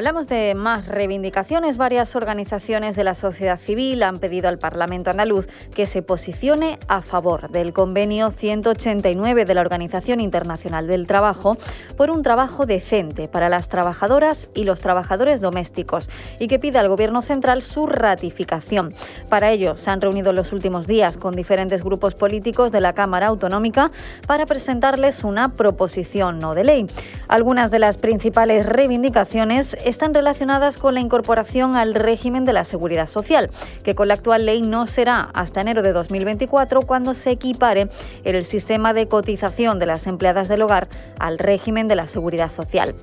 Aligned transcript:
Hablamos 0.00 0.28
de 0.28 0.54
más 0.54 0.86
reivindicaciones. 0.88 1.76
Varias 1.76 2.16
organizaciones 2.16 2.96
de 2.96 3.04
la 3.04 3.12
sociedad 3.12 3.60
civil 3.60 4.02
han 4.02 4.16
pedido 4.16 4.48
al 4.48 4.58
Parlamento 4.58 5.10
andaluz 5.10 5.46
que 5.74 5.84
se 5.84 6.00
posicione 6.00 6.78
a 6.88 7.02
favor 7.02 7.50
del 7.50 7.74
convenio 7.74 8.30
189 8.30 9.44
de 9.44 9.54
la 9.54 9.60
Organización 9.60 10.20
Internacional 10.20 10.86
del 10.86 11.06
Trabajo 11.06 11.58
por 11.98 12.10
un 12.10 12.22
trabajo 12.22 12.64
decente 12.64 13.28
para 13.28 13.50
las 13.50 13.68
trabajadoras 13.68 14.48
y 14.54 14.64
los 14.64 14.80
trabajadores 14.80 15.42
domésticos 15.42 16.08
y 16.38 16.46
que 16.46 16.58
pida 16.58 16.80
al 16.80 16.88
Gobierno 16.88 17.20
central 17.20 17.60
su 17.60 17.86
ratificación. 17.86 18.94
Para 19.28 19.50
ello, 19.50 19.76
se 19.76 19.90
han 19.90 20.00
reunido 20.00 20.30
en 20.30 20.36
los 20.36 20.54
últimos 20.54 20.86
días 20.86 21.18
con 21.18 21.36
diferentes 21.36 21.84
grupos 21.84 22.14
políticos 22.14 22.72
de 22.72 22.80
la 22.80 22.94
Cámara 22.94 23.26
Autonómica 23.26 23.90
para 24.26 24.46
presentarles 24.46 25.24
una 25.24 25.56
proposición 25.56 26.38
no 26.38 26.54
de 26.54 26.64
ley. 26.64 26.86
Algunas 27.28 27.70
de 27.70 27.80
las 27.80 27.98
principales 27.98 28.64
reivindicaciones 28.64 29.76
están 29.90 30.14
relacionadas 30.14 30.78
con 30.78 30.94
la 30.94 31.00
incorporación 31.00 31.76
al 31.76 31.94
régimen 31.94 32.44
de 32.44 32.52
la 32.52 32.64
seguridad 32.64 33.06
social, 33.06 33.50
que 33.82 33.94
con 33.94 34.08
la 34.08 34.14
actual 34.14 34.46
ley 34.46 34.62
no 34.62 34.86
será 34.86 35.28
hasta 35.34 35.60
enero 35.60 35.82
de 35.82 35.92
2024 35.92 36.82
cuando 36.82 37.12
se 37.12 37.32
equipare 37.32 37.90
el 38.24 38.44
sistema 38.44 38.94
de 38.94 39.08
cotización 39.08 39.78
de 39.78 39.86
las 39.86 40.06
empleadas 40.06 40.48
del 40.48 40.62
hogar 40.62 40.88
al 41.18 41.38
régimen 41.38 41.88
de 41.88 41.96
la 41.96 42.06
seguridad 42.06 42.48
social. 42.48 42.94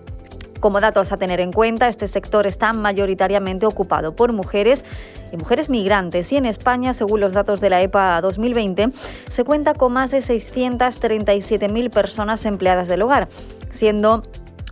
Como 0.60 0.80
datos 0.80 1.12
a 1.12 1.18
tener 1.18 1.40
en 1.40 1.52
cuenta, 1.52 1.88
este 1.88 2.08
sector 2.08 2.48
está 2.48 2.74
mayoritariamente 2.74 3.66
ocupado 3.68 4.16
por 4.16 4.34
mujeres 4.34 4.86
y 5.32 5.38
mujeres 5.38 5.70
migrantes 5.70 6.32
y 6.32 6.38
en 6.38 6.46
España, 6.46 6.94
según 6.94 7.20
los 7.20 7.34
datos 7.34 7.62
de 7.62 7.70
la 7.70 7.82
EPA 7.82 8.20
2020, 8.22 8.90
se 9.30 9.44
cuenta 9.44 9.76
con 9.76 9.94
más 9.94 10.10
de 10.10 10.20
637.000 10.20 11.92
personas 11.92 12.46
empleadas 12.46 12.88
del 12.88 13.04
hogar, 13.04 13.28
siendo 13.70 14.24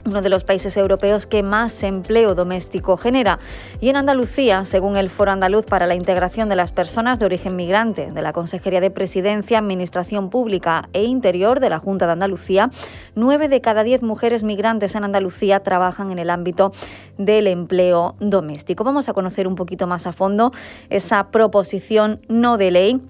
uno 0.05 0.21
de 0.21 0.29
los 0.29 0.43
países 0.43 0.77
europeos 0.77 1.25
que 1.25 1.43
más 1.43 1.81
empleo 1.83 2.35
doméstico 2.35 2.95
genera. 2.97 3.39
Y 3.81 3.89
en 3.89 3.97
Andalucía, 3.97 4.63
según 4.65 4.97
el 4.97 5.09
Foro 5.09 5.31
Andaluz 5.31 5.65
para 5.65 5.87
la 5.87 5.95
Integración 5.95 6.47
de 6.47 6.55
las 6.55 6.71
Personas 6.71 7.19
de 7.19 7.25
Origen 7.25 7.55
Migrante 7.55 8.11
de 8.11 8.21
la 8.21 8.33
Consejería 8.33 8.81
de 8.81 8.91
Presidencia, 8.91 9.57
Administración 9.57 10.29
Pública 10.29 10.89
e 10.93 11.03
Interior 11.03 11.59
de 11.59 11.69
la 11.69 11.79
Junta 11.79 12.05
de 12.05 12.13
Andalucía, 12.13 12.69
nueve 13.15 13.49
de 13.49 13.61
cada 13.61 13.83
diez 13.83 14.01
mujeres 14.03 14.43
migrantes 14.43 14.95
en 14.95 15.03
Andalucía 15.03 15.61
trabajan 15.61 16.11
en 16.11 16.19
el 16.19 16.29
ámbito 16.29 16.71
del 17.17 17.47
empleo 17.47 18.15
doméstico. 18.19 18.83
Vamos 18.83 19.09
a 19.09 19.13
conocer 19.13 19.47
un 19.47 19.55
poquito 19.55 19.87
más 19.87 20.05
a 20.05 20.13
fondo 20.13 20.51
esa 20.89 21.31
proposición 21.31 22.19
no 22.27 22.57
de 22.57 22.71
ley 22.71 23.01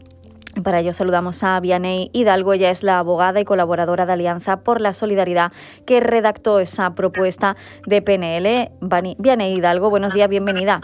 para 0.64 0.80
ello 0.80 0.94
saludamos 0.94 1.44
a 1.44 1.60
Vianey 1.60 2.10
Hidalgo, 2.14 2.54
ella 2.54 2.70
es 2.70 2.84
la 2.84 3.00
abogada 3.00 3.40
y 3.40 3.46
colaboradora 3.46 4.06
de 4.06 4.14
Alianza 4.14 4.62
por 4.62 4.82
la 4.82 4.94
Solidaridad 4.94 5.52
que 5.86 6.00
redactó 6.00 6.60
esa 6.60 6.96
propuesta 6.96 7.56
de 7.86 8.02
PNL. 8.02 8.72
Vianey 9.18 9.54
Hidalgo, 9.54 9.90
buenos 9.90 10.14
días, 10.14 10.30
bienvenida. 10.30 10.82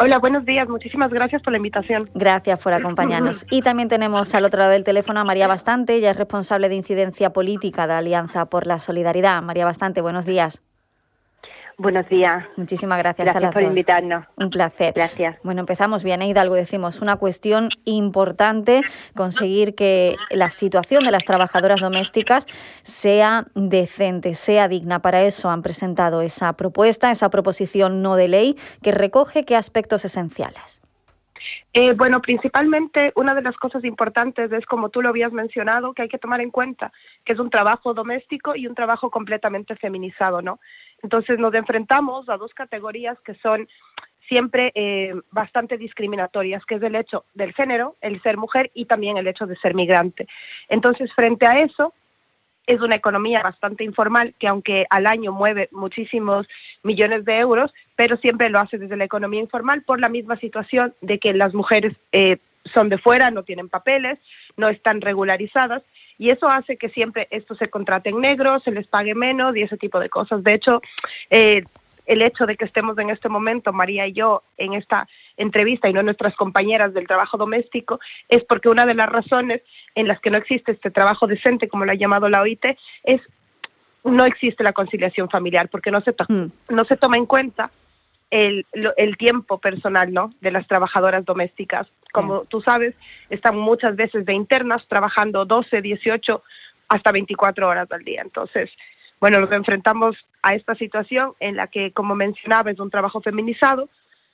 Hola, 0.00 0.18
buenos 0.18 0.44
días. 0.44 0.68
Muchísimas 0.68 1.10
gracias 1.10 1.40
por 1.42 1.52
la 1.52 1.58
invitación. 1.58 2.10
Gracias 2.14 2.58
por 2.60 2.72
acompañarnos. 2.72 3.46
Y 3.50 3.62
también 3.62 3.88
tenemos 3.88 4.34
al 4.34 4.44
otro 4.44 4.58
lado 4.58 4.72
del 4.72 4.82
teléfono 4.82 5.20
a 5.20 5.24
María 5.24 5.46
Bastante, 5.46 5.94
ella 5.94 6.10
es 6.10 6.16
responsable 6.16 6.68
de 6.68 6.74
incidencia 6.74 7.32
política 7.32 7.86
de 7.86 7.94
Alianza 7.94 8.46
por 8.46 8.66
la 8.66 8.80
Solidaridad. 8.80 9.40
María 9.42 9.64
Bastante, 9.64 10.00
buenos 10.00 10.24
días. 10.24 10.62
Buenos 11.76 12.08
días. 12.08 12.44
Muchísimas 12.56 12.98
gracias, 12.98 13.26
gracias 13.26 13.52
por 13.52 13.62
invitarnos. 13.62 14.26
Un 14.36 14.50
placer. 14.50 14.92
Gracias. 14.94 15.36
Bueno, 15.42 15.60
empezamos 15.60 16.04
bien, 16.04 16.22
Hidalgo. 16.22 16.54
Decimos 16.54 17.00
una 17.00 17.16
cuestión 17.16 17.68
importante, 17.84 18.82
conseguir 19.16 19.74
que 19.74 20.14
la 20.30 20.50
situación 20.50 21.04
de 21.04 21.10
las 21.10 21.24
trabajadoras 21.24 21.80
domésticas 21.80 22.46
sea 22.82 23.46
decente, 23.54 24.34
sea 24.34 24.68
digna. 24.68 25.00
Para 25.00 25.22
eso 25.22 25.50
han 25.50 25.62
presentado 25.62 26.22
esa 26.22 26.52
propuesta, 26.52 27.10
esa 27.10 27.28
proposición 27.30 28.02
no 28.02 28.14
de 28.14 28.28
ley, 28.28 28.56
que 28.82 28.92
recoge 28.92 29.44
qué 29.44 29.56
aspectos 29.56 30.04
esenciales. 30.04 30.80
Eh, 31.72 31.92
bueno, 31.92 32.20
principalmente 32.20 33.12
una 33.16 33.34
de 33.34 33.42
las 33.42 33.56
cosas 33.56 33.84
importantes 33.84 34.52
es, 34.52 34.64
como 34.66 34.88
tú 34.88 35.02
lo 35.02 35.08
habías 35.08 35.32
mencionado, 35.32 35.92
que 35.92 36.02
hay 36.02 36.08
que 36.08 36.18
tomar 36.18 36.40
en 36.40 36.50
cuenta 36.50 36.92
que 37.24 37.32
es 37.32 37.38
un 37.38 37.50
trabajo 37.50 37.94
doméstico 37.94 38.54
y 38.54 38.66
un 38.66 38.74
trabajo 38.74 39.10
completamente 39.10 39.76
feminizado, 39.76 40.42
¿no? 40.42 40.60
Entonces 41.02 41.38
nos 41.38 41.54
enfrentamos 41.54 42.28
a 42.28 42.36
dos 42.36 42.54
categorías 42.54 43.18
que 43.20 43.34
son 43.34 43.68
siempre 44.28 44.72
eh, 44.74 45.14
bastante 45.30 45.76
discriminatorias, 45.76 46.64
que 46.64 46.76
es 46.76 46.82
el 46.82 46.94
hecho 46.94 47.24
del 47.34 47.52
género, 47.52 47.96
el 48.00 48.22
ser 48.22 48.36
mujer 48.36 48.70
y 48.74 48.86
también 48.86 49.16
el 49.18 49.26
hecho 49.26 49.46
de 49.46 49.56
ser 49.56 49.74
migrante. 49.74 50.26
Entonces, 50.68 51.12
frente 51.12 51.46
a 51.46 51.58
eso, 51.58 51.92
es 52.66 52.80
una 52.80 52.96
economía 52.96 53.42
bastante 53.42 53.84
informal 53.84 54.34
que 54.38 54.48
aunque 54.48 54.86
al 54.90 55.06
año 55.06 55.32
mueve 55.32 55.68
muchísimos 55.72 56.46
millones 56.82 57.24
de 57.24 57.38
euros, 57.38 57.72
pero 57.96 58.16
siempre 58.16 58.50
lo 58.50 58.58
hace 58.58 58.78
desde 58.78 58.96
la 58.96 59.04
economía 59.04 59.40
informal 59.40 59.82
por 59.82 60.00
la 60.00 60.08
misma 60.08 60.36
situación 60.38 60.94
de 61.00 61.18
que 61.18 61.32
las 61.34 61.54
mujeres 61.54 61.94
eh, 62.12 62.38
son 62.72 62.88
de 62.88 62.98
fuera, 62.98 63.30
no 63.30 63.42
tienen 63.42 63.68
papeles, 63.68 64.18
no 64.56 64.68
están 64.68 65.00
regularizadas 65.00 65.82
y 66.18 66.30
eso 66.30 66.48
hace 66.48 66.76
que 66.76 66.88
siempre 66.90 67.28
esto 67.30 67.54
se 67.54 67.68
contrate 67.68 68.10
en 68.10 68.20
negro, 68.20 68.60
se 68.60 68.70
les 68.70 68.86
pague 68.86 69.14
menos 69.14 69.56
y 69.56 69.62
ese 69.62 69.76
tipo 69.76 69.98
de 70.00 70.08
cosas. 70.08 70.42
De 70.44 70.54
hecho, 70.54 70.80
eh, 71.30 71.64
el 72.06 72.22
hecho 72.22 72.46
de 72.46 72.56
que 72.56 72.64
estemos 72.64 72.98
en 72.98 73.10
este 73.10 73.28
momento, 73.28 73.72
María 73.72 74.06
y 74.06 74.12
yo, 74.12 74.42
en 74.56 74.74
esta 74.74 75.08
entrevista 75.36 75.88
y 75.88 75.92
no 75.92 76.02
nuestras 76.02 76.34
compañeras 76.36 76.94
del 76.94 77.06
trabajo 77.06 77.36
doméstico, 77.36 78.00
es 78.28 78.44
porque 78.44 78.68
una 78.68 78.86
de 78.86 78.94
las 78.94 79.08
razones 79.08 79.62
en 79.94 80.08
las 80.08 80.20
que 80.20 80.30
no 80.30 80.38
existe 80.38 80.72
este 80.72 80.90
trabajo 80.90 81.26
decente, 81.26 81.68
como 81.68 81.84
lo 81.84 81.92
ha 81.92 81.96
llamado 81.96 82.28
la 82.28 82.42
OIT, 82.42 82.64
es 83.04 83.20
no 84.04 84.26
existe 84.26 84.62
la 84.62 84.74
conciliación 84.74 85.30
familiar, 85.30 85.68
porque 85.68 85.90
no 85.90 86.00
se, 86.02 86.12
mm. 86.12 86.46
no 86.68 86.84
se 86.84 86.96
toma 86.96 87.16
en 87.16 87.26
cuenta 87.26 87.70
el, 88.30 88.66
el, 88.96 89.16
tiempo 89.16 89.58
personal 89.58 90.12
¿no? 90.12 90.32
de 90.40 90.50
las 90.50 90.66
trabajadoras 90.66 91.24
domésticas. 91.24 91.86
Como 92.12 92.44
tú 92.44 92.60
sabes, 92.60 92.94
están 93.30 93.56
muchas 93.56 93.96
veces 93.96 94.26
de 94.26 94.34
internas 94.34 94.86
trabajando 94.88 95.44
12, 95.44 95.80
18, 95.80 96.42
hasta 96.88 97.12
24 97.12 97.68
horas 97.68 97.90
al 97.90 98.04
día. 98.04 98.22
Entonces, 98.22 98.70
bueno, 99.24 99.40
nos 99.40 99.52
enfrentamos 99.52 100.16
a 100.42 100.54
esta 100.54 100.74
situación 100.74 101.32
en 101.40 101.56
la 101.56 101.68
que, 101.68 101.92
como 101.92 102.14
mencionaba, 102.14 102.70
es 102.70 102.78
un 102.78 102.90
trabajo 102.90 103.22
feminizado 103.22 103.88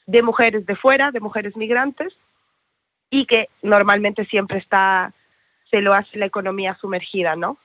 de 0.07 0.21
mujeres 0.21 0.67
de 0.67 0.75
fuera, 0.75 1.13
de 1.13 1.21
mujeres 1.21 1.57
migrantes, 1.57 2.13
y 3.09 3.25
que 3.27 3.49
normalmente 3.63 4.25
siempre 4.25 4.59
está, 4.59 5.15
se 5.71 5.81
lo 5.81 5.95
hace 5.95 6.19
la 6.19 6.27
economía 6.27 6.77
sumergida, 6.81 7.37
¿no? 7.37 7.57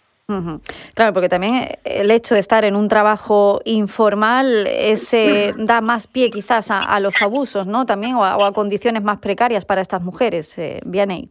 Claro, 0.93 1.13
porque 1.13 1.27
también 1.27 1.67
el 1.83 2.11
hecho 2.11 2.35
de 2.35 2.41
estar 2.41 2.63
en 2.63 2.75
un 2.75 2.87
trabajo 2.87 3.59
informal 3.65 4.67
ese 4.67 5.55
da 5.57 5.81
más 5.81 6.05
pie 6.05 6.29
quizás 6.29 6.69
a, 6.69 6.99
los 6.99 7.19
abusos, 7.23 7.65
¿no? 7.65 7.87
También 7.87 8.13
o 8.17 8.23
a, 8.23 8.53
condiciones 8.53 9.01
más 9.01 9.17
precarias 9.17 9.65
para 9.65 9.81
estas 9.81 10.03
mujeres, 10.03 10.55
eh, 10.59 10.79
ahí. 11.09 11.27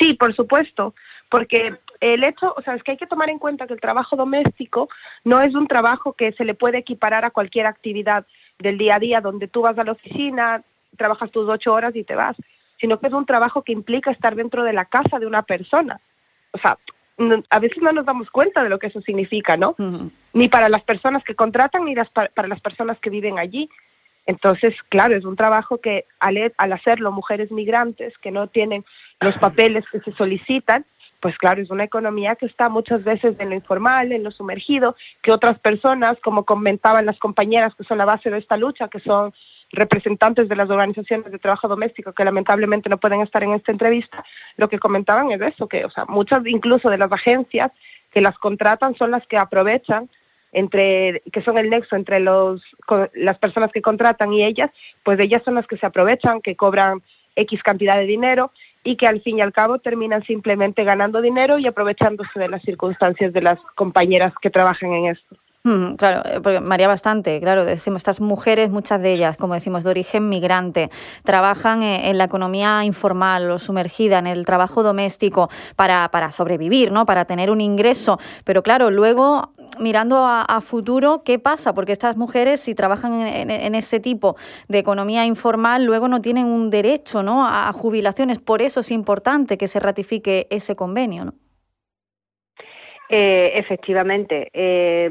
Sí, 0.00 0.14
por 0.14 0.34
supuesto, 0.34 0.96
porque 1.30 1.76
el 2.00 2.24
hecho, 2.24 2.54
o 2.56 2.62
sea, 2.62 2.74
es 2.74 2.82
que 2.82 2.92
hay 2.92 2.96
que 2.96 3.06
tomar 3.06 3.30
en 3.30 3.38
cuenta 3.38 3.66
que 3.66 3.74
el 3.74 3.80
trabajo 3.80 4.16
doméstico 4.16 4.88
no 5.24 5.40
es 5.40 5.54
un 5.54 5.66
trabajo 5.66 6.12
que 6.12 6.32
se 6.32 6.44
le 6.44 6.54
puede 6.54 6.78
equiparar 6.78 7.24
a 7.24 7.30
cualquier 7.30 7.66
actividad 7.66 8.26
del 8.58 8.78
día 8.78 8.96
a 8.96 8.98
día, 8.98 9.20
donde 9.20 9.48
tú 9.48 9.62
vas 9.62 9.78
a 9.78 9.84
la 9.84 9.92
oficina, 9.92 10.62
trabajas 10.96 11.30
tus 11.30 11.48
ocho 11.48 11.72
horas 11.72 11.94
y 11.94 12.04
te 12.04 12.14
vas, 12.14 12.36
sino 12.80 12.98
que 12.98 13.08
es 13.08 13.12
un 13.12 13.26
trabajo 13.26 13.62
que 13.62 13.72
implica 13.72 14.10
estar 14.10 14.34
dentro 14.34 14.64
de 14.64 14.72
la 14.72 14.84
casa 14.84 15.18
de 15.18 15.26
una 15.26 15.42
persona. 15.42 16.00
O 16.52 16.58
sea, 16.58 16.78
a 17.50 17.58
veces 17.58 17.82
no 17.82 17.92
nos 17.92 18.04
damos 18.04 18.30
cuenta 18.30 18.62
de 18.62 18.68
lo 18.68 18.78
que 18.78 18.88
eso 18.88 19.00
significa, 19.00 19.56
¿no? 19.56 19.74
Ni 20.32 20.48
para 20.48 20.68
las 20.68 20.82
personas 20.82 21.24
que 21.24 21.34
contratan, 21.34 21.84
ni 21.84 21.94
para 21.94 22.48
las 22.48 22.60
personas 22.60 22.98
que 23.00 23.10
viven 23.10 23.38
allí. 23.38 23.70
Entonces, 24.26 24.74
claro, 24.88 25.16
es 25.16 25.24
un 25.24 25.36
trabajo 25.36 25.78
que 25.78 26.04
al, 26.18 26.52
al 26.56 26.72
hacerlo 26.72 27.12
mujeres 27.12 27.50
migrantes 27.50 28.12
que 28.18 28.30
no 28.30 28.48
tienen 28.48 28.84
los 29.20 29.36
papeles 29.38 29.84
que 29.90 30.00
se 30.00 30.12
solicitan, 30.12 30.84
pues 31.20 31.36
claro, 31.38 31.62
es 31.62 31.70
una 31.70 31.84
economía 31.84 32.36
que 32.36 32.46
está 32.46 32.68
muchas 32.68 33.04
veces 33.04 33.36
en 33.38 33.50
lo 33.50 33.54
informal, 33.54 34.12
en 34.12 34.22
lo 34.22 34.30
sumergido, 34.30 34.96
que 35.22 35.32
otras 35.32 35.58
personas, 35.58 36.18
como 36.22 36.44
comentaban 36.44 37.06
las 37.06 37.18
compañeras 37.18 37.74
que 37.74 37.84
son 37.84 37.98
la 37.98 38.04
base 38.04 38.30
de 38.30 38.38
esta 38.38 38.56
lucha, 38.56 38.88
que 38.88 39.00
son 39.00 39.32
representantes 39.72 40.48
de 40.48 40.56
las 40.56 40.70
organizaciones 40.70 41.32
de 41.32 41.38
trabajo 41.38 41.68
doméstico 41.68 42.12
que 42.12 42.24
lamentablemente 42.24 42.88
no 42.88 42.98
pueden 42.98 43.20
estar 43.20 43.42
en 43.42 43.52
esta 43.52 43.72
entrevista, 43.72 44.24
lo 44.56 44.68
que 44.68 44.78
comentaban 44.78 45.30
es 45.32 45.40
eso, 45.40 45.66
que 45.66 45.84
o 45.84 45.90
sea, 45.90 46.04
muchas 46.06 46.46
incluso 46.46 46.88
de 46.88 46.98
las 46.98 47.10
agencias 47.10 47.72
que 48.12 48.20
las 48.20 48.38
contratan 48.38 48.94
son 48.94 49.10
las 49.10 49.26
que 49.26 49.36
aprovechan 49.36 50.08
entre 50.52 51.22
que 51.32 51.42
son 51.42 51.58
el 51.58 51.68
nexo 51.68 51.96
entre 51.96 52.20
los 52.20 52.62
las 53.14 53.38
personas 53.38 53.72
que 53.72 53.82
contratan 53.82 54.32
y 54.32 54.44
ellas, 54.44 54.70
pues 55.02 55.18
ellas 55.18 55.42
son 55.44 55.54
las 55.54 55.66
que 55.66 55.76
se 55.76 55.86
aprovechan, 55.86 56.40
que 56.40 56.56
cobran 56.56 57.02
X 57.34 57.62
cantidad 57.62 57.96
de 57.96 58.06
dinero 58.06 58.52
y 58.86 58.96
que 58.96 59.08
al 59.08 59.20
fin 59.20 59.38
y 59.38 59.40
al 59.42 59.52
cabo 59.52 59.80
terminan 59.80 60.22
simplemente 60.22 60.84
ganando 60.84 61.20
dinero 61.20 61.58
y 61.58 61.66
aprovechándose 61.66 62.38
de 62.38 62.48
las 62.48 62.62
circunstancias 62.62 63.32
de 63.32 63.42
las 63.42 63.58
compañeras 63.74 64.32
que 64.40 64.48
trabajan 64.48 64.92
en 64.92 65.06
esto. 65.06 65.36
Claro, 65.96 66.22
eh, 66.28 66.40
porque 66.42 66.60
María 66.60 66.88
bastante, 66.88 67.40
claro, 67.40 67.64
decimos, 67.64 68.00
estas 68.00 68.20
mujeres, 68.20 68.70
muchas 68.70 69.00
de 69.00 69.12
ellas, 69.12 69.36
como 69.36 69.54
decimos, 69.54 69.84
de 69.84 69.90
origen 69.90 70.28
migrante, 70.28 70.90
trabajan 71.24 71.82
eh, 71.82 72.10
en 72.10 72.18
la 72.18 72.24
economía 72.24 72.84
informal 72.84 73.50
o 73.50 73.58
sumergida 73.58 74.18
en 74.18 74.26
el 74.26 74.44
trabajo 74.44 74.82
doméstico 74.82 75.50
para, 75.76 76.08
para 76.10 76.32
sobrevivir, 76.32 76.92
¿no? 76.92 77.06
Para 77.06 77.24
tener 77.24 77.50
un 77.50 77.60
ingreso. 77.60 78.18
Pero 78.44 78.62
claro, 78.62 78.90
luego 78.90 79.52
mirando 79.78 80.18
a, 80.18 80.60
futuro, 80.60 81.22
¿qué 81.24 81.38
pasa? 81.38 81.74
Porque 81.74 81.92
estas 81.92 82.16
mujeres, 82.16 82.60
si 82.60 82.74
trabajan 82.74 83.12
en, 83.20 83.74
ese 83.74 84.00
tipo 84.00 84.36
de 84.68 84.78
economía 84.78 85.26
informal, 85.26 85.84
luego 85.84 86.08
no 86.08 86.20
tienen 86.20 86.46
un 86.46 86.70
derecho 86.70 87.22
¿no? 87.22 87.46
a, 87.46 87.72
jubilaciones. 87.72 88.38
Por 88.38 88.62
eso 88.62 88.80
es 88.80 88.90
importante 88.90 89.58
que 89.58 89.68
se 89.68 89.80
ratifique 89.80 90.46
ese 90.50 90.76
convenio. 90.76 91.34
Eh, 93.08 93.52
efectivamente, 93.54 94.50
eh, 94.52 95.10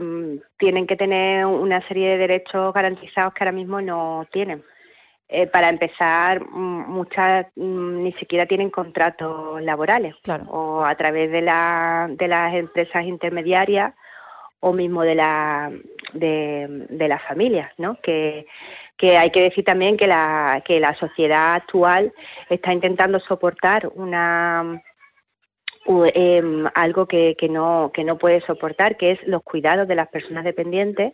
tienen 0.58 0.86
que 0.86 0.98
tener 0.98 1.46
una 1.46 1.86
serie 1.88 2.10
de 2.10 2.18
derechos 2.18 2.74
garantizados 2.74 3.34
que 3.34 3.44
ahora 3.44 3.52
mismo 3.54 3.82
no 3.82 4.28
tienen. 4.32 4.64
Eh, 5.28 5.48
para 5.48 5.70
empezar, 5.70 6.46
muchas 6.52 7.48
mm, 7.56 8.04
ni 8.04 8.14
siquiera 8.14 8.46
tienen 8.46 8.70
contratos 8.70 9.60
laborales 9.62 10.16
o 10.50 10.84
a 10.86 10.94
través 10.96 11.32
de, 11.32 11.42
la, 11.42 12.08
de 12.12 12.28
las 12.28 12.54
empresas 12.54 13.06
intermediarias 13.06 13.94
o 14.60 14.72
mismo 14.72 15.02
de 15.02 15.16
la 15.16 15.72
de, 16.14 16.86
de 16.90 17.08
las 17.08 17.24
familias, 17.24 17.72
¿no? 17.78 18.00
Que, 18.02 18.46
que 18.98 19.18
hay 19.18 19.32
que 19.32 19.42
decir 19.42 19.66
también 19.66 19.98
que 19.98 20.08
la 20.08 20.62
que 20.66 20.80
la 20.80 20.96
sociedad 20.96 21.56
actual 21.56 22.14
está 22.50 22.72
intentando 22.72 23.20
soportar 23.20 23.90
una 23.96 24.82
em, 26.14 26.66
algo 26.74 27.08
que, 27.08 27.36
que 27.38 27.50
no 27.50 27.92
que 27.94 28.04
no 28.04 28.18
puede 28.18 28.42
soportar, 28.42 28.98
que 28.98 29.12
es 29.12 29.28
los 29.28 29.44
cuidados 29.44 29.88
de 29.88 29.96
las 29.96 30.08
personas 30.10 30.44
dependientes 30.44 31.14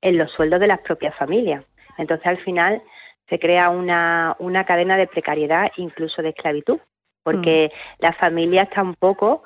en 0.00 0.18
los 0.18 0.30
sueldos 0.32 0.60
de 0.60 0.66
las 0.66 0.80
propias 0.80 1.14
familias. 1.16 1.64
Entonces, 1.98 2.26
al 2.26 2.38
final 2.38 2.82
se 3.28 3.38
crea 3.38 3.70
una, 3.70 4.36
una 4.38 4.64
cadena 4.64 4.96
de 4.96 5.06
precariedad, 5.06 5.70
incluso 5.76 6.22
de 6.22 6.30
esclavitud, 6.30 6.78
porque 7.22 7.70
mm. 7.72 8.02
las 8.02 8.16
familias 8.16 8.68
tampoco 8.70 9.42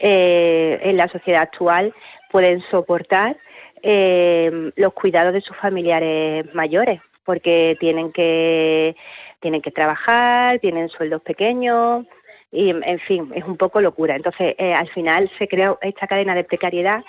eh, 0.00 0.80
en 0.82 0.96
la 0.96 1.08
sociedad 1.08 1.42
actual 1.42 1.94
pueden 2.30 2.62
soportar 2.70 3.36
eh, 3.82 4.72
los 4.76 4.92
cuidados 4.92 5.32
de 5.32 5.40
sus 5.40 5.56
familiares 5.56 6.52
mayores, 6.54 7.00
porque 7.24 7.76
tienen 7.78 8.12
que, 8.12 8.96
tienen 9.40 9.62
que 9.62 9.70
trabajar, 9.70 10.58
tienen 10.58 10.88
sueldos 10.88 11.22
pequeños, 11.22 12.06
y 12.50 12.70
en 12.70 13.00
fin, 13.00 13.30
es 13.34 13.44
un 13.44 13.56
poco 13.56 13.80
locura. 13.80 14.16
Entonces, 14.16 14.54
eh, 14.58 14.72
al 14.72 14.88
final 14.88 15.30
se 15.38 15.48
crea 15.48 15.76
esta 15.82 16.06
cadena 16.06 16.34
de 16.34 16.44
precariedad 16.44 17.04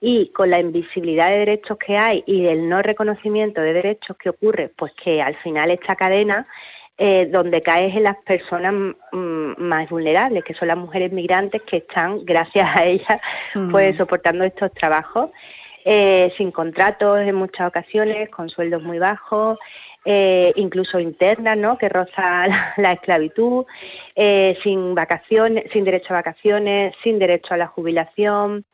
y 0.00 0.28
con 0.28 0.50
la 0.50 0.60
invisibilidad 0.60 1.30
de 1.30 1.38
derechos 1.38 1.78
que 1.78 1.96
hay 1.96 2.22
y 2.26 2.46
el 2.46 2.68
no 2.68 2.82
reconocimiento 2.82 3.60
de 3.60 3.72
derechos 3.72 4.16
que 4.16 4.30
ocurre, 4.30 4.70
pues 4.76 4.92
que 5.02 5.22
al 5.22 5.36
final 5.36 5.70
esta 5.70 5.96
cadena 5.96 6.46
eh, 6.98 7.28
donde 7.30 7.62
caes 7.62 7.94
en 7.94 8.04
las 8.04 8.16
personas 8.24 8.72
mm, 9.12 9.52
más 9.58 9.88
vulnerables, 9.90 10.42
que 10.44 10.54
son 10.54 10.68
las 10.68 10.78
mujeres 10.78 11.12
migrantes 11.12 11.60
que 11.62 11.78
están, 11.78 12.24
gracias 12.24 12.68
a 12.74 12.84
ellas, 12.84 13.20
pues 13.70 13.94
mm. 13.94 13.98
soportando 13.98 14.44
estos 14.44 14.72
trabajos, 14.72 15.30
eh, 15.84 16.32
sin 16.36 16.50
contratos 16.50 17.20
en 17.20 17.34
muchas 17.34 17.68
ocasiones, 17.68 18.30
con 18.30 18.48
sueldos 18.48 18.82
muy 18.82 18.98
bajos, 18.98 19.58
eh, 20.08 20.52
incluso 20.54 21.00
internas, 21.00 21.58
¿no? 21.58 21.76
que 21.76 21.88
roza 21.88 22.46
la, 22.76 22.92
esclavitud, 22.92 23.66
sin 24.62 24.94
vacaciones, 24.94 25.64
sin 25.72 25.84
derecho 25.84 26.14
a 26.14 26.18
vacaciones, 26.18 26.94
sin 27.02 27.18
derecho 27.18 27.54
a 27.54 27.56
la 27.56 27.66
jubilación, 27.66 28.64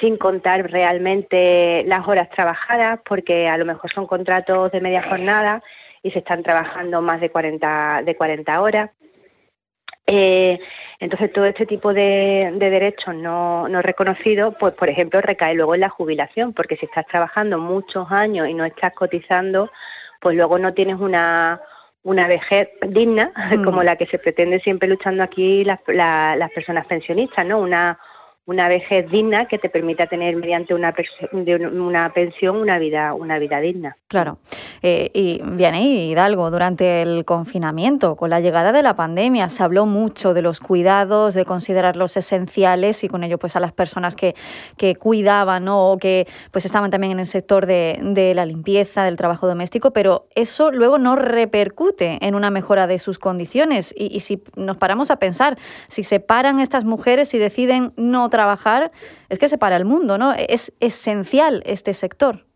sin 0.00 0.16
contar 0.16 0.70
realmente 0.70 1.82
las 1.86 2.06
horas 2.06 2.30
trabajadas, 2.30 3.00
porque 3.04 3.48
a 3.48 3.58
lo 3.58 3.64
mejor 3.64 3.92
son 3.92 4.06
contratos 4.06 4.70
de 4.70 4.80
media 4.80 5.02
jornada 5.02 5.62
y 6.02 6.12
se 6.12 6.20
están 6.20 6.44
trabajando 6.44 7.02
más 7.02 7.20
de 7.20 7.30
40, 7.30 8.02
de 8.04 8.14
40 8.14 8.60
horas. 8.60 8.90
Eh, 10.06 10.58
entonces, 11.00 11.32
todo 11.32 11.46
este 11.46 11.66
tipo 11.66 11.92
de, 11.92 12.54
derechos 12.58 13.14
no, 13.14 13.68
no, 13.68 13.82
reconocidos, 13.82 14.54
pues, 14.58 14.72
por 14.74 14.88
ejemplo, 14.88 15.20
recae 15.20 15.54
luego 15.54 15.74
en 15.74 15.80
la 15.80 15.88
jubilación, 15.88 16.52
porque 16.52 16.76
si 16.76 16.86
estás 16.86 17.06
trabajando 17.06 17.58
muchos 17.58 18.10
años 18.10 18.48
y 18.48 18.54
no 18.54 18.64
estás 18.64 18.92
cotizando, 18.94 19.68
pues 20.20 20.36
luego 20.36 20.58
no 20.58 20.74
tienes 20.74 20.98
una, 20.98 21.60
una 22.02 22.26
vejez 22.28 22.68
digna, 22.88 23.32
como 23.64 23.82
mm. 23.82 23.84
la 23.84 23.96
que 23.96 24.06
se 24.06 24.18
pretende 24.18 24.60
siempre 24.60 24.88
luchando 24.88 25.22
aquí 25.22 25.64
las, 25.64 25.80
las 25.86 26.50
personas 26.52 26.86
pensionistas, 26.86 27.44
¿no? 27.46 27.60
Una, 27.60 27.98
una 28.46 28.68
vejez 28.68 29.10
digna 29.10 29.46
que 29.46 29.58
te 29.58 29.68
permita 29.68 30.06
tener 30.06 30.36
mediante 30.36 30.72
una, 30.72 30.94
una 31.32 32.12
pensión 32.12 32.56
una 32.56 32.78
vida, 32.78 33.12
una 33.12 33.40
vida 33.40 33.60
digna. 33.60 33.96
Claro. 34.06 34.38
Eh, 34.82 35.10
y 35.12 35.40
viene 35.42 35.82
Hidalgo, 35.82 36.52
durante 36.52 37.02
el 37.02 37.24
confinamiento, 37.24 38.14
con 38.14 38.30
la 38.30 38.38
llegada 38.38 38.70
de 38.70 38.84
la 38.84 38.94
pandemia, 38.94 39.48
se 39.48 39.64
habló 39.64 39.84
mucho 39.86 40.32
de 40.32 40.42
los 40.42 40.60
cuidados, 40.60 41.34
de 41.34 41.44
considerarlos 41.44 42.16
esenciales 42.16 43.02
y 43.02 43.08
con 43.08 43.24
ello 43.24 43.36
pues 43.38 43.56
a 43.56 43.60
las 43.60 43.72
personas 43.72 44.14
que, 44.14 44.36
que 44.76 44.94
cuidaban 44.94 45.66
o 45.68 45.96
que 46.00 46.28
pues 46.52 46.64
estaban 46.64 46.92
también 46.92 47.14
en 47.14 47.20
el 47.20 47.26
sector 47.26 47.66
de, 47.66 47.98
de 48.00 48.32
la 48.34 48.46
limpieza, 48.46 49.02
del 49.02 49.16
trabajo 49.16 49.48
doméstico, 49.48 49.92
pero 49.92 50.28
eso 50.36 50.70
luego 50.70 50.98
no 50.98 51.16
repercute 51.16 52.18
en 52.20 52.36
una 52.36 52.50
mejora 52.50 52.86
de 52.86 53.00
sus 53.00 53.18
condiciones. 53.18 53.92
Y, 53.96 54.16
y 54.16 54.20
si 54.20 54.40
nos 54.54 54.76
paramos 54.76 55.10
a 55.10 55.16
pensar, 55.16 55.58
si 55.88 56.04
se 56.04 56.20
paran 56.20 56.60
estas 56.60 56.84
mujeres 56.84 57.34
y 57.34 57.38
deciden 57.38 57.92
no 57.96 58.30
trabajar, 58.36 58.92
es 59.30 59.38
que 59.38 59.48
se 59.48 59.56
para 59.56 59.76
el 59.76 59.86
mundo, 59.86 60.18
¿no? 60.18 60.34
Es 60.34 60.72
esencial 60.80 61.62
este 61.64 61.94
sector 61.94 62.46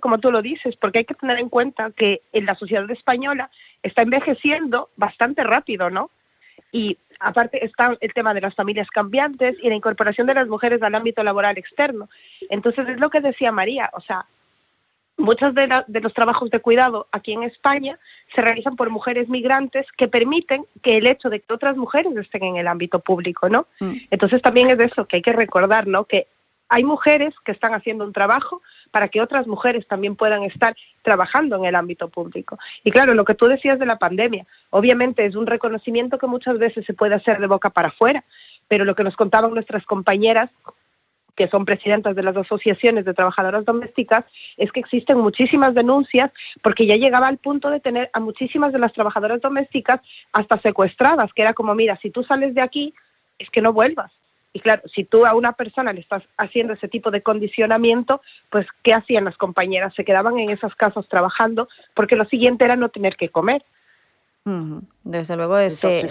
como 0.00 0.18
tú 0.18 0.30
lo 0.30 0.42
dices, 0.42 0.76
porque 0.76 0.98
hay 1.00 1.04
que 1.04 1.14
tener 1.14 1.38
en 1.38 1.48
cuenta 1.48 1.90
que 1.90 2.22
en 2.32 2.46
la 2.46 2.54
sociedad 2.54 2.88
española 2.90 3.50
está 3.82 4.02
envejeciendo 4.02 4.88
bastante 4.96 5.42
rápido, 5.42 5.90
¿no? 5.90 6.10
Y 6.72 6.96
aparte 7.20 7.64
está 7.64 7.96
el 8.00 8.12
tema 8.12 8.34
de 8.34 8.40
las 8.40 8.54
familias 8.54 8.88
cambiantes 8.90 9.56
y 9.62 9.68
la 9.68 9.74
incorporación 9.74 10.26
de 10.26 10.34
las 10.34 10.48
mujeres 10.48 10.82
al 10.82 10.94
ámbito 10.94 11.22
laboral 11.22 11.58
externo. 11.58 12.08
Entonces 12.50 12.88
es 12.88 13.00
lo 13.00 13.10
que 13.10 13.20
decía 13.20 13.52
María, 13.52 13.90
o 13.94 14.00
sea, 14.00 14.26
muchos 15.16 15.54
de, 15.54 15.68
de, 15.86 16.00
los 16.00 16.12
trabajos 16.12 16.50
de 16.50 16.60
cuidado 16.60 17.06
aquí 17.12 17.32
en 17.32 17.44
España 17.44 17.98
se 18.34 18.42
realizan 18.42 18.76
por 18.76 18.90
mujeres 18.90 19.28
migrantes 19.28 19.86
que 19.96 20.08
permiten 20.08 20.66
que 20.82 20.96
el 20.96 21.06
hecho 21.06 21.30
de 21.30 21.40
que 21.40 21.52
otras 21.52 21.76
mujeres 21.76 22.16
estén 22.16 22.44
en 22.44 22.56
el 22.56 22.66
ámbito 22.66 23.00
público, 23.00 23.48
¿no? 23.48 23.66
Mm. 23.80 23.92
Entonces 24.10 24.42
también 24.42 24.70
es 24.70 24.78
de 24.78 24.84
eso 24.84 25.06
que 25.06 25.16
hay 25.16 25.22
que 25.22 25.32
recordar, 25.32 25.86
¿no? 25.86 26.04
Que 26.04 26.26
hay 26.68 26.82
mujeres 26.82 27.34
que 27.44 27.52
están 27.52 27.74
haciendo 27.74 28.04
un 28.04 28.12
trabajo 28.12 28.62
para 28.90 29.08
que 29.08 29.20
otras 29.20 29.46
mujeres 29.46 29.86
también 29.86 30.16
puedan 30.16 30.42
estar 30.44 30.74
trabajando 31.02 31.56
en 31.56 31.66
el 31.66 31.74
ámbito 31.74 32.08
público. 32.08 32.58
Y 32.82 32.90
claro, 32.90 33.14
lo 33.14 33.24
que 33.24 33.34
tú 33.34 33.46
decías 33.46 33.78
de 33.78 33.86
la 33.86 33.98
pandemia, 33.98 34.46
obviamente 34.70 35.26
es 35.26 35.36
un 35.36 35.46
reconocimiento 35.46 36.18
que 36.18 36.26
muchas 36.26 36.58
veces 36.58 36.84
se 36.86 36.94
puede 36.94 37.14
hacer 37.14 37.38
de 37.38 37.46
boca 37.46 37.70
para 37.70 37.88
afuera, 37.88 38.24
pero 38.66 38.84
lo 38.84 38.94
que 38.94 39.04
nos 39.04 39.14
contaban 39.14 39.52
nuestras 39.52 39.84
compañeras 39.84 40.50
que 41.36 41.48
son 41.48 41.64
presidentas 41.64 42.14
de 42.14 42.22
las 42.22 42.36
asociaciones 42.36 43.04
de 43.04 43.14
trabajadoras 43.14 43.64
domésticas, 43.64 44.24
es 44.56 44.70
que 44.72 44.80
existen 44.80 45.18
muchísimas 45.18 45.74
denuncias 45.74 46.30
porque 46.62 46.86
ya 46.86 46.96
llegaba 46.96 47.28
al 47.28 47.38
punto 47.38 47.70
de 47.70 47.80
tener 47.80 48.10
a 48.12 48.20
muchísimas 48.20 48.72
de 48.72 48.78
las 48.78 48.92
trabajadoras 48.92 49.40
domésticas 49.40 50.00
hasta 50.32 50.58
secuestradas, 50.60 51.32
que 51.32 51.42
era 51.42 51.54
como, 51.54 51.74
mira, 51.74 51.98
si 52.02 52.10
tú 52.10 52.22
sales 52.24 52.54
de 52.54 52.60
aquí, 52.60 52.94
es 53.38 53.50
que 53.50 53.60
no 53.60 53.72
vuelvas. 53.72 54.12
Y 54.52 54.60
claro, 54.60 54.82
si 54.94 55.02
tú 55.02 55.26
a 55.26 55.34
una 55.34 55.52
persona 55.52 55.92
le 55.92 56.00
estás 56.00 56.22
haciendo 56.38 56.74
ese 56.74 56.86
tipo 56.86 57.10
de 57.10 57.22
condicionamiento, 57.22 58.22
pues 58.50 58.66
¿qué 58.84 58.94
hacían 58.94 59.24
las 59.24 59.36
compañeras? 59.36 59.92
Se 59.94 60.04
quedaban 60.04 60.38
en 60.38 60.50
esas 60.50 60.76
casas 60.76 61.08
trabajando 61.08 61.68
porque 61.92 62.14
lo 62.14 62.24
siguiente 62.26 62.64
era 62.64 62.76
no 62.76 62.88
tener 62.88 63.16
que 63.16 63.30
comer. 63.30 63.64
Desde 65.04 65.36
luego 65.36 65.56
es 65.56 65.82
eh, 65.84 66.06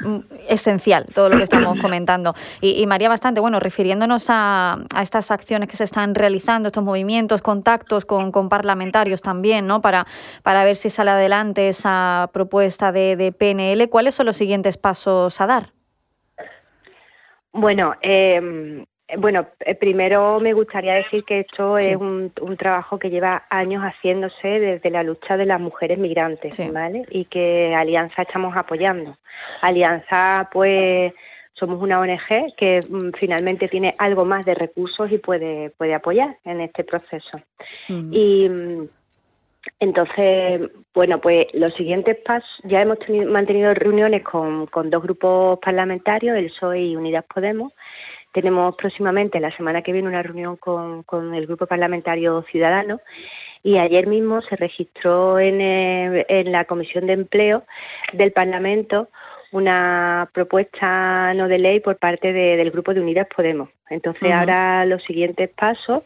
mm, 0.00 0.18
esencial 0.48 1.06
todo 1.14 1.28
lo 1.28 1.36
que 1.36 1.44
estamos 1.44 1.78
comentando. 1.80 2.34
Y, 2.60 2.84
María, 2.88 3.08
bastante, 3.08 3.40
bueno, 3.40 3.60
refiriéndonos 3.60 4.26
a, 4.28 4.78
estas 5.00 5.30
acciones 5.30 5.68
que 5.68 5.76
se 5.76 5.84
están 5.84 6.16
realizando, 6.16 6.68
estos 6.68 6.82
movimientos, 6.82 7.40
contactos 7.40 8.04
con, 8.04 8.32
parlamentarios 8.48 9.22
también, 9.22 9.68
¿no? 9.68 9.80
Para, 9.80 10.06
para 10.42 10.64
ver 10.64 10.74
si 10.74 10.90
sale 10.90 11.12
adelante 11.12 11.68
esa 11.68 12.30
propuesta 12.32 12.90
de, 12.90 13.14
de 13.14 13.30
PNL, 13.30 13.88
¿cuáles 13.88 14.16
son 14.16 14.26
los 14.26 14.36
siguientes 14.36 14.76
pasos 14.76 15.40
a 15.40 15.46
dar? 15.46 15.72
Bueno, 17.52 17.94
em, 18.00 18.84
bueno, 19.18 19.46
eh, 19.60 19.74
primero 19.74 20.40
me 20.40 20.52
gustaría 20.52 20.94
decir 20.94 21.24
que 21.24 21.40
esto 21.40 21.78
es 21.78 21.96
un, 21.96 22.32
trabajo 22.58 22.98
que 22.98 23.10
lleva 23.10 23.44
años 23.50 23.82
haciéndose 23.82 24.48
desde 24.48 24.90
la 24.90 25.02
lucha 25.02 25.36
de 25.36 25.46
las 25.46 25.60
mujeres 25.60 25.98
migrantes, 25.98 26.60
¿vale? 26.72 27.04
Y 27.10 27.24
que 27.26 27.74
Alianza 27.74 28.22
estamos 28.22 28.56
apoyando. 28.56 29.16
Alianza, 29.60 30.48
pues, 30.52 31.12
somos 31.54 31.82
una 31.82 32.00
ONG 32.00 32.54
que 32.56 32.80
mm, 32.88 33.10
finalmente 33.18 33.68
tiene 33.68 33.94
algo 33.98 34.24
más 34.24 34.44
de 34.44 34.54
recursos 34.54 35.10
y 35.10 35.18
puede, 35.18 35.70
puede 35.70 35.94
apoyar 35.94 36.36
en 36.44 36.60
este 36.60 36.84
proceso. 36.84 37.40
Y 37.88 38.48
mm, 38.48 38.88
entonces, 39.80 40.70
bueno, 40.94 41.20
pues 41.20 41.46
los 41.52 41.74
siguientes 41.74 42.16
pasos, 42.24 42.50
ya 42.64 42.82
hemos 42.82 42.98
mantenido 43.26 43.74
reuniones 43.74 44.22
con, 44.22 44.66
con 44.66 44.90
dos 44.90 45.02
grupos 45.02 45.58
parlamentarios, 45.60 46.36
el 46.36 46.46
PSOE 46.46 46.82
y 46.82 46.96
Unidas 46.96 47.24
Podemos. 47.32 47.72
Tenemos 48.32 48.74
próximamente, 48.76 49.40
la 49.40 49.54
semana 49.56 49.82
que 49.82 49.92
viene, 49.92 50.08
una 50.08 50.22
reunión 50.22 50.56
con, 50.56 51.02
con 51.02 51.34
el 51.34 51.46
grupo 51.46 51.66
parlamentario 51.66 52.42
Ciudadano 52.50 53.00
y 53.62 53.78
ayer 53.78 54.06
mismo 54.06 54.42
se 54.42 54.56
registró 54.56 55.38
en, 55.38 55.60
eh, 55.60 56.26
en 56.28 56.50
la 56.50 56.64
Comisión 56.64 57.06
de 57.06 57.12
Empleo 57.12 57.64
del 58.12 58.32
Parlamento 58.32 59.08
una 59.52 60.30
propuesta 60.32 61.34
no 61.34 61.46
de 61.46 61.58
ley 61.58 61.80
por 61.80 61.98
parte 61.98 62.32
del 62.32 62.70
grupo 62.70 62.94
de 62.94 63.00
Unidas 63.00 63.28
Podemos. 63.34 63.68
Entonces 63.92 64.32
ahora 64.32 64.84
los 64.86 65.02
siguientes 65.04 65.50
pasos 65.50 66.02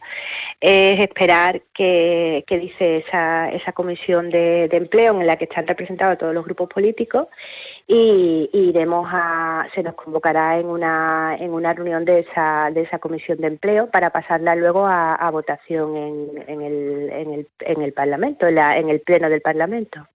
es 0.59 0.99
esperar 0.99 1.61
qué, 1.73 2.43
dice 2.49 2.97
esa, 2.97 3.49
esa 3.51 3.71
comisión 3.71 4.29
de, 4.29 4.69
empleo 4.71 5.19
en 5.19 5.27
la 5.27 5.37
que 5.37 5.45
están 5.45 5.65
representados 5.67 6.17
todos 6.17 6.33
los 6.33 6.45
grupos 6.45 6.69
políticos 6.69 7.27
y, 7.87 8.49
iremos 8.53 9.07
a, 9.11 9.67
se 9.73 9.81
nos 9.81 9.95
convocará 9.95 10.59
en 10.59 10.67
una, 10.67 11.35
en 11.39 11.51
una 11.51 11.73
reunión 11.73 12.05
de 12.05 12.19
esa, 12.19 12.69
de 12.71 12.81
esa 12.81 12.99
comisión 12.99 13.37
de 13.39 13.47
empleo 13.47 13.89
para 13.89 14.09
pasarla 14.09 14.55
luego 14.55 14.85
a, 14.85 15.29
votación 15.31 15.95
en, 15.95 16.43
en, 16.47 16.61
el, 16.61 17.09
en, 17.11 17.33
el, 17.33 17.47
en 17.59 17.81
el 17.81 17.93
Parlamento, 17.93 18.47
en, 18.47 18.89
el 18.89 19.01
Pleno 19.01 19.29
del 19.29 19.41
Parlamento. 19.41 20.07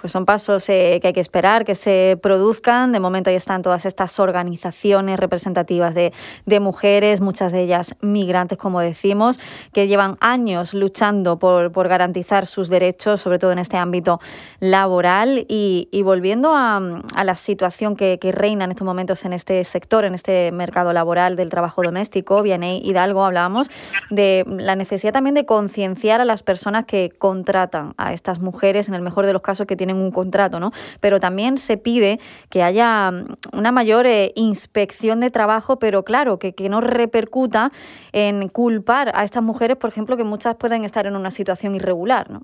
Pues 0.00 0.12
son 0.12 0.24
pasos 0.24 0.68
eh, 0.68 0.98
que 1.00 1.08
hay 1.08 1.12
que 1.12 1.20
esperar 1.20 1.64
que 1.64 1.74
se 1.74 2.18
produzcan. 2.22 2.92
De 2.92 3.00
momento 3.00 3.30
ahí 3.30 3.36
están 3.36 3.62
todas 3.62 3.86
estas 3.86 4.18
organizaciones 4.20 5.18
representativas 5.18 5.94
de, 5.94 6.12
de 6.46 6.60
mujeres 6.60 7.17
muchas 7.20 7.52
de 7.52 7.62
ellas 7.62 7.94
migrantes, 8.00 8.58
como 8.58 8.80
decimos, 8.80 9.38
que 9.72 9.88
llevan 9.88 10.14
años 10.20 10.74
luchando 10.74 11.38
por, 11.38 11.72
por 11.72 11.88
garantizar 11.88 12.46
sus 12.46 12.68
derechos, 12.68 13.20
sobre 13.20 13.38
todo 13.38 13.52
en 13.52 13.58
este 13.58 13.76
ámbito 13.76 14.20
laboral. 14.60 15.44
Y, 15.48 15.88
volviendo 16.02 16.52
a, 16.54 16.80
la 17.22 17.34
situación 17.34 17.96
que, 17.96 18.18
reina 18.32 18.64
en 18.64 18.70
estos 18.70 18.84
momentos 18.84 19.24
en 19.24 19.32
este 19.32 19.64
sector, 19.64 20.04
en 20.04 20.14
este 20.14 20.52
mercado 20.52 20.92
laboral 20.92 21.36
del 21.36 21.48
trabajo 21.48 21.82
doméstico, 21.82 22.42
Vianey 22.42 22.80
Hidalgo, 22.84 23.24
hablábamos 23.24 23.70
de 24.10 24.44
la 24.46 24.76
necesidad 24.76 25.12
también 25.12 25.34
de 25.34 25.44
concienciar 25.44 26.20
a 26.20 26.24
las 26.24 26.42
personas 26.42 26.84
que 26.84 27.10
contratan 27.18 27.94
a 27.96 28.12
estas 28.12 28.40
mujeres, 28.40 28.88
en 28.88 28.94
el 28.94 29.02
mejor 29.02 29.26
de 29.26 29.32
los 29.32 29.42
casos 29.42 29.66
que 29.66 29.76
tienen 29.76 29.96
un 29.96 30.10
contrato, 30.10 30.60
¿no? 30.60 30.72
Pero 31.00 31.20
también 31.20 31.58
se 31.58 31.76
pide 31.76 32.20
que 32.48 32.62
haya 32.62 33.12
una 33.52 33.72
mayor 33.72 34.06
eh, 34.06 34.32
inspección 34.36 35.20
de 35.20 35.30
trabajo, 35.30 35.78
pero 35.78 36.04
claro, 36.04 36.38
que, 36.38 36.54
que 36.54 36.68
no 36.68 36.80
repercuta 37.08 37.70
en 38.12 38.48
culpar 38.48 39.10
a 39.14 39.24
estas 39.24 39.42
mujeres, 39.42 39.76
por 39.76 39.90
ejemplo, 39.90 40.16
que 40.16 40.24
muchas 40.24 40.56
pueden 40.56 40.84
estar 40.84 41.06
en 41.06 41.16
una 41.16 41.30
situación 41.30 41.74
irregular, 41.74 42.30
¿no? 42.30 42.42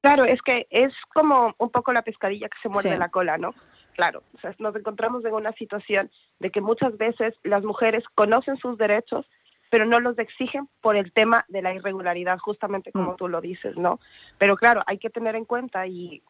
Claro, 0.00 0.24
es 0.24 0.40
que 0.42 0.66
es 0.70 0.92
como 1.12 1.54
un 1.58 1.70
poco 1.70 1.92
la 1.92 2.02
pescadilla 2.02 2.48
que 2.48 2.58
se 2.62 2.68
muerde 2.68 2.96
la 2.96 3.10
cola, 3.10 3.36
¿no? 3.36 3.54
Claro, 3.94 4.22
o 4.34 4.40
sea, 4.40 4.54
nos 4.58 4.74
encontramos 4.76 5.24
en 5.24 5.34
una 5.34 5.52
situación 5.52 6.10
de 6.38 6.50
que 6.50 6.60
muchas 6.60 6.96
veces 6.96 7.34
las 7.42 7.64
mujeres 7.64 8.04
conocen 8.14 8.56
sus 8.56 8.78
derechos, 8.78 9.26
pero 9.70 9.84
no 9.84 9.98
los 10.00 10.16
exigen 10.18 10.68
por 10.80 10.96
el 10.96 11.12
tema 11.12 11.44
de 11.48 11.62
la 11.62 11.74
irregularidad, 11.74 12.38
justamente 12.38 12.92
como 12.92 13.12
mm. 13.12 13.16
tú 13.16 13.28
lo 13.28 13.40
dices, 13.40 13.76
¿no? 13.76 13.98
Pero 14.38 14.56
claro, 14.56 14.82
hay 14.86 14.98
que 14.98 15.10
tener 15.10 15.34
en 15.34 15.44
cuenta 15.44 15.86
y 15.86 16.22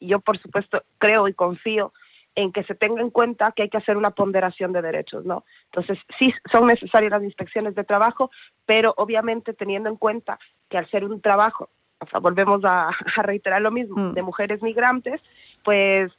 yo 0.00 0.20
por 0.20 0.38
supuesto 0.38 0.84
creo 0.98 1.26
y 1.26 1.34
confío 1.34 1.92
en 2.36 2.52
que 2.52 2.62
se 2.64 2.74
tenga 2.74 3.00
en 3.00 3.10
cuenta 3.10 3.50
que 3.52 3.62
hay 3.62 3.70
que 3.70 3.78
hacer 3.78 3.96
una 3.96 4.10
ponderación 4.10 4.72
de 4.72 4.82
derechos, 4.82 5.24
¿no? 5.24 5.44
Entonces, 5.72 5.98
sí 6.18 6.32
son 6.52 6.66
necesarias 6.66 7.10
las 7.10 7.22
inspecciones 7.22 7.74
de 7.74 7.82
trabajo, 7.82 8.30
pero 8.66 8.94
obviamente 8.98 9.54
teniendo 9.54 9.88
en 9.88 9.96
cuenta 9.96 10.38
que 10.68 10.76
al 10.78 10.88
ser 10.90 11.04
un 11.04 11.20
trabajo, 11.20 11.70
o 11.98 12.06
sea, 12.06 12.20
volvemos 12.20 12.60
a, 12.64 12.90
reiterar 13.16 13.62
lo 13.62 13.70
mismo, 13.70 13.96
mm. 13.96 14.12
de 14.12 14.22
mujeres 14.22 14.62
migrantes, 14.62 15.20
pues 15.64 16.12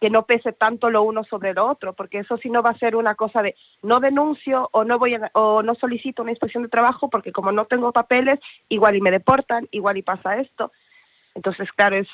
que 0.00 0.10
no 0.10 0.24
pese 0.24 0.52
tanto 0.52 0.88
lo 0.90 1.02
uno 1.02 1.24
sobre 1.24 1.52
lo 1.52 1.66
otro, 1.68 1.92
porque 1.92 2.20
eso 2.20 2.38
sí 2.38 2.48
no 2.48 2.62
va 2.62 2.70
a 2.70 2.78
ser 2.78 2.96
una 2.96 3.14
cosa 3.14 3.42
de 3.42 3.54
no 3.82 4.00
denuncio 4.00 4.70
o 4.72 4.82
no 4.82 4.98
voy 4.98 5.14
o 5.34 5.62
no 5.62 5.74
solicito 5.74 6.22
una 6.22 6.32
inspección 6.32 6.62
de 6.62 6.70
trabajo 6.70 7.10
porque 7.10 7.32
como 7.32 7.52
no 7.52 7.66
tengo 7.66 7.92
papeles, 7.92 8.40
igual 8.70 8.96
y 8.96 9.02
me 9.02 9.10
deportan, 9.10 9.68
igual 9.70 9.98
y 9.98 10.02
pasa 10.02 10.38
esto. 10.38 10.72
Entonces, 11.34 11.70
claro, 11.72 11.96
es 11.96 12.08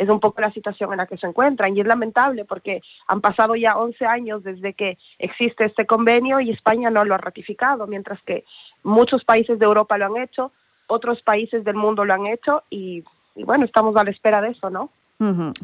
es 0.00 0.08
un 0.08 0.18
poco 0.18 0.40
la 0.40 0.50
situación 0.50 0.92
en 0.92 0.96
la 0.96 1.06
que 1.06 1.18
se 1.18 1.26
encuentran. 1.26 1.76
Y 1.76 1.80
es 1.80 1.86
lamentable 1.86 2.46
porque 2.46 2.80
han 3.06 3.20
pasado 3.20 3.54
ya 3.54 3.76
11 3.76 4.06
años 4.06 4.42
desde 4.42 4.72
que 4.72 4.96
existe 5.18 5.66
este 5.66 5.84
convenio 5.84 6.40
y 6.40 6.50
España 6.50 6.88
no 6.88 7.04
lo 7.04 7.14
ha 7.14 7.18
ratificado, 7.18 7.86
mientras 7.86 8.20
que 8.22 8.44
muchos 8.82 9.24
países 9.24 9.58
de 9.58 9.66
Europa 9.66 9.98
lo 9.98 10.06
han 10.06 10.16
hecho, 10.16 10.52
otros 10.86 11.20
países 11.20 11.64
del 11.64 11.76
mundo 11.76 12.06
lo 12.06 12.14
han 12.14 12.26
hecho 12.26 12.62
y, 12.70 13.04
bueno, 13.36 13.66
estamos 13.66 13.94
a 13.96 14.04
la 14.04 14.10
espera 14.10 14.40
de 14.40 14.48
eso, 14.48 14.70
¿no? 14.70 14.88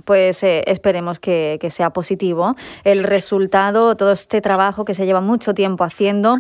Pues 0.05 0.43
eh, 0.43 0.63
esperemos 0.67 1.19
que, 1.19 1.57
que 1.59 1.71
sea 1.71 1.89
positivo. 1.89 2.55
El 2.85 3.05
resultado, 3.05 3.97
todo 3.97 4.13
este 4.13 4.43
trabajo 4.43 4.85
que 4.85 4.93
se 4.93 5.07
lleva 5.07 5.23
mucho 5.23 5.55
tiempo 5.55 5.83
haciendo 5.83 6.37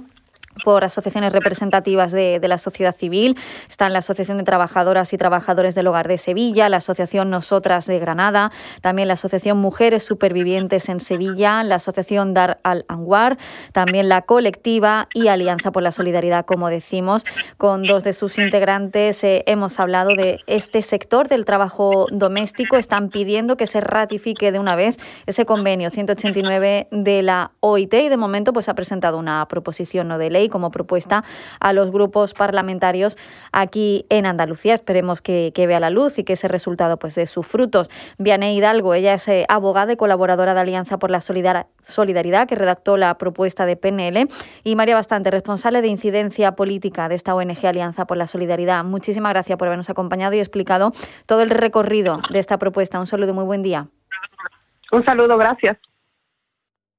por 0.65 0.85
asociaciones 0.85 1.33
representativas 1.33 2.13
de, 2.13 2.41
la 2.47 2.59
sociedad 2.59 2.95
civil. 2.95 3.37
Están 3.69 3.93
la 3.93 3.99
Asociación 3.99 4.39
de 4.39 4.45
Trabajadoras 4.45 5.13
y 5.13 5.19
Trabajadores 5.19 5.75
del 5.75 5.89
Hogar 5.89 6.07
de 6.07 6.19
Sevilla, 6.19 6.69
la 6.69 6.77
Asociación 6.77 7.29
Nosotras 7.29 7.87
de 7.87 7.99
Granada, 7.99 8.53
también 8.83 9.09
la 9.09 9.15
Asociación 9.15 9.59
Mujeres 9.59 10.05
Supervivientes 10.05 10.89
en 10.89 11.01
Sevilla, 11.01 11.65
la 11.65 11.77
Asociación 11.77 12.35
Dar 12.35 12.61
al 12.63 12.85
Anguar, 12.89 13.37
también 13.73 14.09
la 14.09 14.23
Colectiva 14.23 15.09
y 15.13 15.29
Alianza 15.29 15.73
por 15.73 15.83
la 15.83 15.93
Solidaridad, 15.93 16.47
como 16.47 16.69
decimos. 16.69 17.25
Con 17.57 17.83
dos 17.83 18.05
de 18.05 18.13
sus 18.13 18.39
integrantes 18.39 19.25
eh, 19.25 19.43
hemos 19.47 19.81
hablado 19.81 20.11
de 20.15 20.39
este 20.47 20.83
sector 20.83 21.29
del 21.29 21.45
trabajo 21.45 22.07
doméstico. 22.11 22.77
Están 22.77 23.11
pidiendo 23.11 23.57
que 23.57 23.67
se 23.67 23.81
ratifique 23.81 24.53
de 24.53 24.59
una 24.59 24.77
vez 24.77 24.97
ese 25.27 25.45
convenio 25.45 25.91
189 25.91 26.89
de 26.91 27.23
la 27.23 27.53
OIT 27.61 27.95
y 27.95 28.09
de 28.09 28.17
momento 28.17 28.53
pues 28.53 28.69
ha 28.69 28.75
presentado 28.75 29.19
una 29.19 29.47
proposición 29.49 30.09
no 30.09 30.19
de 30.19 30.31
ley 30.31 30.46
como 30.49 30.71
propuesta 30.71 31.25
a 31.61 31.73
los 31.73 31.91
grupos 31.91 32.35
parlamentarios 32.35 33.19
aquí 33.53 34.07
en 34.09 34.27
Andalucía. 34.27 34.75
Esperemos 34.75 35.23
que, 35.23 35.53
vea 35.57 35.81
la 35.81 35.91
luz 35.91 36.19
y 36.19 36.25
que 36.25 36.35
ese 36.35 36.49
resultado 36.49 36.99
pues 36.99 37.15
dé 37.15 37.27
sus 37.27 37.47
frutos. 37.47 37.91
Vianey 38.19 38.57
Hidalgo, 38.57 38.95
ella 38.95 39.15
es 39.15 39.27
eh, 39.29 39.47
abogada 39.49 39.93
y 39.93 39.97
colaboradora 39.97 40.55
de 40.55 40.61
Alianza 40.61 40.99
por 40.99 41.11
la 41.11 41.21
Solidaridad, 41.21 42.49
que 42.49 42.55
redactó 42.55 42.97
la 42.97 43.19
propuesta 43.19 43.67
de 43.67 43.77
PNL, 43.77 44.29
y 44.65 44.77
María 44.77 44.95
Bastante, 44.95 45.31
responsable 45.31 45.83
de 45.83 45.89
incidencia 45.89 46.53
política 46.53 47.09
de 47.09 47.15
esta 47.15 47.35
ONG 47.35 47.67
Alianza 47.67 48.07
por 48.07 48.17
la 48.17 48.27
Solidaridad. 48.27 48.85
Muchísimas 48.85 49.33
gracias 49.33 49.59
por 49.59 49.69
habernos 49.69 49.91
acompañado 49.91 50.35
y 50.35 50.39
explicado 50.39 50.93
todo 51.27 51.43
el 51.43 51.51
recorrido 51.51 52.21
de 52.31 52.39
esta 52.39 52.59
propuesta. 52.59 53.01
Un 53.01 53.07
saludo, 53.07 53.35
muy 53.35 53.45
buen 53.45 53.63
día. 53.63 53.87
Un 54.93 55.05
saludo, 55.05 55.37
gracias. 55.37 55.79